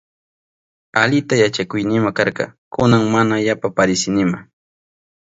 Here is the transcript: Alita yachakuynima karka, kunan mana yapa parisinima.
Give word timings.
Alita 0.93 1.35
yachakuynima 1.35 2.11
karka, 2.11 2.45
kunan 2.73 3.03
mana 3.11 3.35
yapa 3.39 3.67
parisinima. 3.77 4.47